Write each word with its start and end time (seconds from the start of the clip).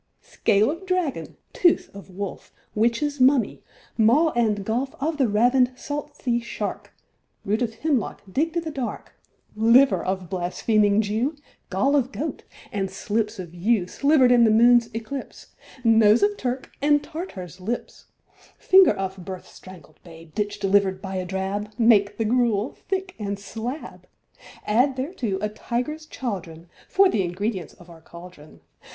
THIRD 0.01 0.15
WITCH. 0.17 0.33
Scale 0.41 0.71
of 0.71 0.85
dragon, 0.87 1.37
tooth 1.53 1.89
of 1.93 2.09
wolf, 2.09 2.51
Witch's 2.73 3.21
mummy, 3.21 3.61
maw 3.99 4.31
and 4.31 4.65
gulf 4.65 4.95
Of 4.99 5.17
the 5.17 5.27
ravin'd 5.27 5.73
salt 5.77 6.15
sea 6.19 6.39
shark, 6.39 6.91
Root 7.45 7.61
of 7.61 7.75
hemlock 7.75 8.23
digg'd 8.27 8.57
i' 8.57 8.61
th' 8.61 8.73
dark, 8.73 9.13
Liver 9.55 10.03
of 10.03 10.27
blaspheming 10.27 11.03
Jew, 11.03 11.35
Gall 11.69 11.95
of 11.95 12.11
goat, 12.11 12.43
and 12.71 12.89
slips 12.89 13.37
of 13.37 13.53
yew 13.53 13.85
Sliver'd 13.85 14.31
in 14.31 14.43
the 14.43 14.49
moon's 14.49 14.89
eclipse, 14.95 15.53
Nose 15.83 16.23
of 16.23 16.35
Turk, 16.35 16.71
and 16.81 17.03
Tartar's 17.03 17.59
lips, 17.61 18.05
Finger 18.57 18.93
of 18.93 19.23
birth 19.23 19.47
strangled 19.47 19.99
babe 20.03 20.33
Ditch 20.33 20.57
deliver'd 20.59 20.99
by 20.99 21.13
a 21.17 21.25
drab, 21.27 21.71
Make 21.77 22.17
the 22.17 22.25
gruel 22.25 22.75
thick 22.89 23.13
and 23.19 23.37
slab: 23.37 24.07
Add 24.65 24.95
thereto 24.95 25.37
a 25.43 25.49
tiger's 25.49 26.07
chaudron, 26.09 26.65
For 26.89 27.07
th' 27.07 27.13
ingredients 27.21 27.73
of 27.75 27.87
our 27.87 28.01
cauldron. 28.01 28.61